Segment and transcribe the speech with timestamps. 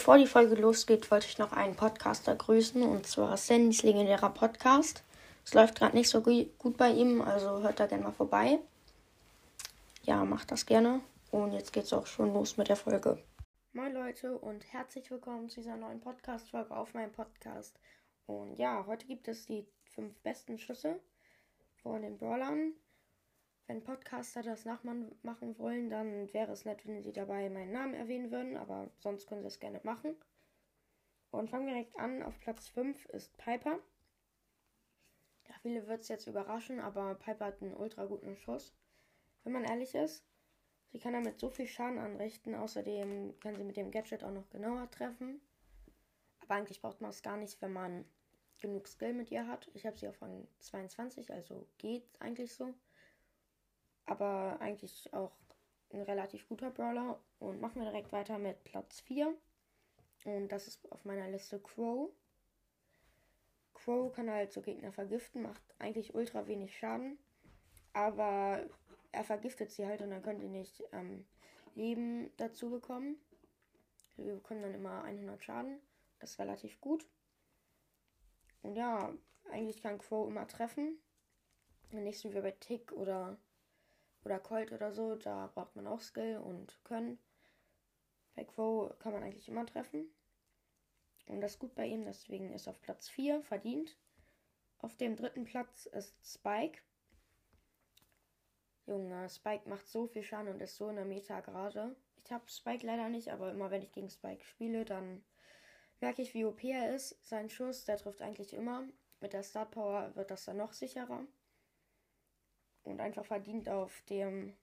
[0.00, 5.04] Bevor die Folge losgeht, wollte ich noch einen Podcaster grüßen und zwar Sandys legendärer Podcast.
[5.44, 8.60] Es läuft gerade nicht so gut bei ihm, also hört da gerne mal vorbei.
[10.04, 11.02] Ja, macht das gerne.
[11.30, 13.22] Und jetzt geht's auch schon los mit der Folge.
[13.74, 17.78] Moin Leute und herzlich willkommen zu dieser neuen Podcast-Folge auf meinem Podcast.
[18.24, 20.98] Und ja, heute gibt es die fünf besten Schüsse
[21.82, 22.72] von den Brawlern.
[23.70, 28.32] Wenn Podcaster das nachmachen wollen, dann wäre es nett, wenn sie dabei meinen Namen erwähnen
[28.32, 30.16] würden, aber sonst können sie es gerne machen.
[31.30, 32.24] Und fangen wir direkt an.
[32.24, 33.78] Auf Platz 5 ist Piper.
[35.48, 38.74] Ja, viele wird es jetzt überraschen, aber Piper hat einen ultra guten Schuss.
[39.44, 40.24] Wenn man ehrlich ist,
[40.90, 42.56] sie kann damit so viel Schaden anrichten.
[42.56, 45.40] Außerdem kann sie mit dem Gadget auch noch genauer treffen.
[46.40, 48.04] Aber eigentlich braucht man es gar nicht, wenn man
[48.58, 49.70] genug Skill mit ihr hat.
[49.74, 52.74] Ich habe sie auf Rang 22, also geht eigentlich so
[54.10, 55.30] aber eigentlich auch
[55.92, 57.20] ein relativ guter Brawler.
[57.38, 59.32] Und machen wir direkt weiter mit Platz 4.
[60.24, 62.10] Und das ist auf meiner Liste Crow.
[63.72, 67.18] Crow kann halt so Gegner vergiften, macht eigentlich ultra wenig Schaden.
[67.92, 68.66] Aber
[69.12, 71.24] er vergiftet sie halt und dann können die nicht ähm,
[71.76, 73.16] Leben dazu bekommen.
[74.16, 75.78] Wir bekommen dann immer 100 Schaden.
[76.18, 77.06] Das ist relativ gut.
[78.62, 79.14] Und ja,
[79.50, 80.98] eigentlich kann Crow immer treffen.
[81.92, 83.38] Nicht so wie bei Tick oder
[84.24, 87.18] oder Colt oder so, da braucht man auch Skill und Können.
[88.34, 90.06] Bei Crow kann man eigentlich immer treffen.
[91.26, 93.96] Und das ist gut bei ihm, deswegen ist auf Platz 4 verdient.
[94.78, 96.80] Auf dem dritten Platz ist Spike.
[98.86, 101.94] Junge, Spike macht so viel Schaden und ist so in der Meta gerade.
[102.24, 105.24] Ich habe Spike leider nicht, aber immer wenn ich gegen Spike spiele, dann
[106.00, 107.18] merke ich, wie OP er ist.
[107.24, 108.88] Sein Schuss, der trifft eigentlich immer.
[109.20, 111.26] Mit der Start Power wird das dann noch sicherer
[112.90, 114.56] und einfach verdient auf dem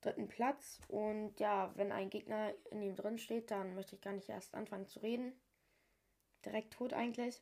[0.00, 0.80] dritten Platz.
[0.88, 4.54] Und ja, wenn ein Gegner in ihm drin steht, dann möchte ich gar nicht erst
[4.54, 5.32] anfangen zu reden.
[6.44, 7.40] Direkt tot eigentlich.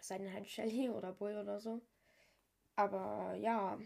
[0.00, 1.80] Sei denn halt Shelly oder Bull oder so.
[2.76, 3.78] Aber ja,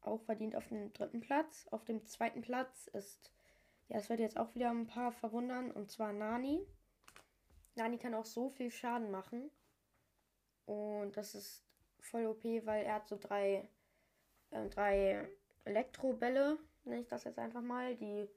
[0.00, 1.66] auch verdient auf dem dritten Platz.
[1.70, 3.30] Auf dem zweiten Platz ist,
[3.88, 6.66] ja, es wird jetzt auch wieder ein paar verwundern, und zwar Nani.
[7.76, 9.50] Nani kann auch so viel Schaden machen.
[10.66, 11.64] Und das ist
[12.04, 13.68] voll OP, weil er hat so drei,
[14.50, 15.28] äh, drei
[15.64, 17.96] Elektrobälle, nenne ich das jetzt einfach mal.
[17.96, 18.28] Die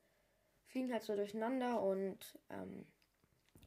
[0.68, 2.86] fliegen halt so durcheinander und ähm,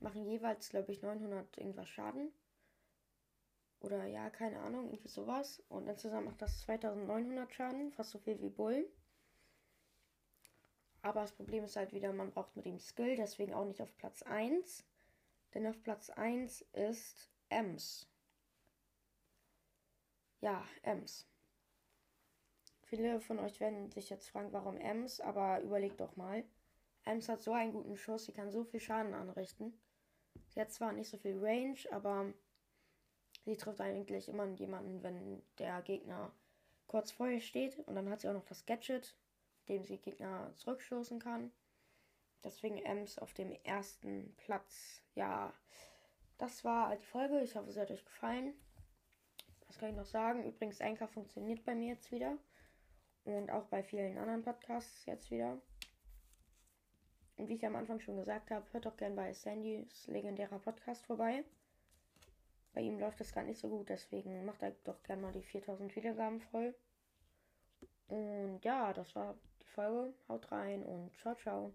[0.01, 2.33] machen jeweils, glaube ich, 900 irgendwas Schaden.
[3.81, 5.63] Oder ja, keine Ahnung, irgendwie sowas.
[5.69, 8.89] Und insgesamt macht das 2900 Schaden, fast so viel wie Bull.
[11.03, 13.97] Aber das Problem ist halt wieder, man braucht mit ihm Skill, deswegen auch nicht auf
[13.97, 14.85] Platz 1.
[15.55, 18.09] Denn auf Platz 1 ist Ems.
[20.41, 21.27] Ja, Ems.
[22.85, 26.45] Viele von euch werden sich jetzt fragen, warum Ems, aber überlegt doch mal.
[27.05, 29.79] Ems hat so einen guten Schuss, sie kann so viel Schaden anrichten.
[30.49, 32.33] Sie hat zwar nicht so viel Range, aber
[33.45, 36.33] sie trifft eigentlich immer jemanden, wenn der Gegner
[36.87, 37.79] kurz vor ihr steht.
[37.81, 39.17] Und dann hat sie auch noch das Gadget,
[39.61, 41.53] mit dem sie Gegner zurückstoßen kann.
[42.45, 45.03] Deswegen Ems auf dem ersten Platz.
[45.15, 45.53] Ja,
[46.39, 47.41] das war die Folge.
[47.41, 48.55] Ich hoffe, es hat euch gefallen.
[49.67, 50.45] Was kann ich noch sagen?
[50.45, 52.39] Übrigens, Anchor funktioniert bei mir jetzt wieder.
[53.25, 55.61] Und auch bei vielen anderen Podcasts jetzt wieder.
[57.37, 61.05] Und wie ich am Anfang schon gesagt habe, hört doch gern bei Sandys legendärer Podcast
[61.05, 61.45] vorbei.
[62.73, 65.43] Bei ihm läuft es gar nicht so gut, deswegen macht er doch gern mal die
[65.43, 66.75] 4000 Wiedergaben voll.
[68.09, 70.15] Und ja, das war die Folge.
[70.29, 71.75] Haut rein und ciao, ciao.